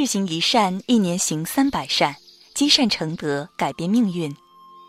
[0.00, 2.16] 日行一善，一年行三百善，
[2.54, 4.34] 积善成德，改变命运。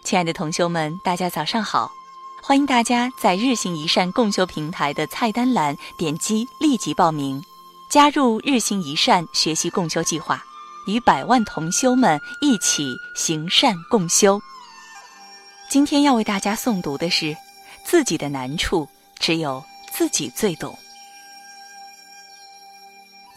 [0.06, 1.92] 亲爱的同修们，大家早上好！
[2.42, 7.44] 欢迎大家在日行一善共修平台的菜单栏点击立即报名，
[7.90, 10.42] 加入日行一善学习共修计划，
[10.88, 14.40] 与百万同修们一起行善共修。
[15.70, 17.36] 今天要为大家诵读的是：
[17.84, 18.88] 自己的难处，
[19.20, 19.62] 只有
[19.94, 20.74] 自己最懂。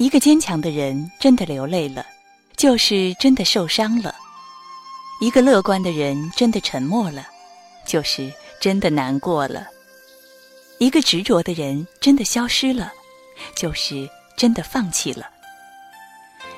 [0.05, 2.05] 一个坚强的人真的流泪了，
[2.59, 4.15] 就是真的受伤了；
[5.19, 7.27] 一个乐观的人真的沉默了，
[7.87, 9.63] 就是真的难过了；
[10.77, 12.93] 一个执着的人真的消失了，
[13.57, 14.07] 就是
[14.37, 15.27] 真的放弃了。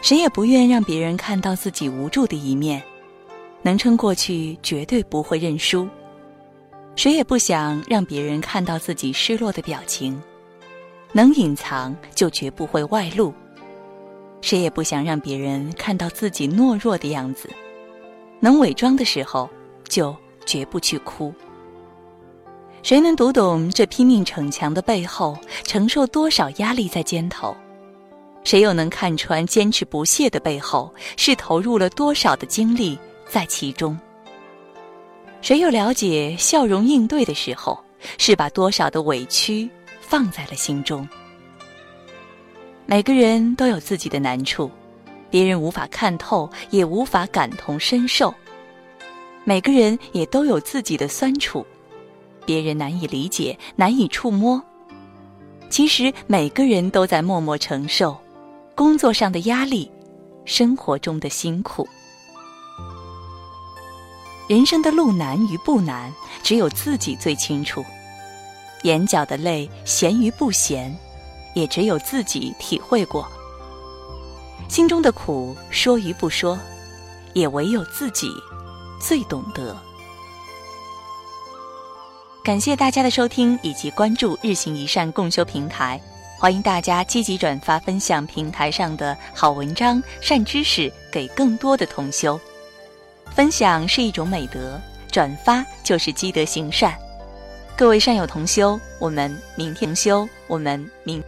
[0.02, 2.82] 谁也不愿让别人看到自己无助的一面，
[3.62, 5.86] 能撑过去绝对不会认输；
[6.96, 10.20] 谁也不想让别人看到自己失落的表情。
[11.16, 13.32] 能隐藏就绝不会外露。
[14.42, 17.48] 谁也不想让别人看到自己懦弱的样子。
[18.38, 19.48] 能伪装的时候，
[19.88, 21.32] 就绝不去哭。
[22.82, 27.56] 谁能读懂这拼命逞强的背后，承受多少压力在肩头？
[28.44, 33.98] 谁又能看穿坚持不懈的背后，是投入了多少的精力在其中？
[35.40, 37.82] 谁又了解笑容应对的时候，
[38.18, 39.66] 是把多少的委屈？
[40.08, 41.06] 放在了心中。
[42.86, 44.70] 每个人都有自己的难处，
[45.28, 48.32] 别人无法看透，也无法感同身受。
[49.42, 51.66] 每个人也都有自己的酸楚，
[52.44, 54.62] 别人难以理解，难以触摸。
[55.68, 58.16] 其实每个人都在默默承受
[58.76, 59.90] 工作上的压力，
[60.44, 61.88] 生活中的辛苦。
[64.48, 66.12] 人生的路难与不难，
[66.44, 67.84] 只有自己最清楚。
[68.86, 70.96] 眼角的泪，咸于不咸，
[71.54, 73.26] 也只有自己体会过；
[74.68, 76.56] 心中的苦，说与不说，
[77.32, 78.30] 也唯有自己
[79.00, 79.76] 最懂得。
[82.44, 86.00] 感谢大家的收听以及关注“日行一善”共修平台，
[86.38, 92.38] 欢迎大家积极转发分享平台上的好文章、善知识给更多的同修。
[93.34, 94.80] 分享是一种美德，
[95.10, 96.96] 转发就是积德行善。
[97.78, 101.22] 各位善友同修，我们明天修，我们明。